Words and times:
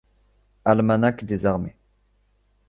Almanachs 0.65 1.25
des 1.25 1.45
armées. 1.45 1.75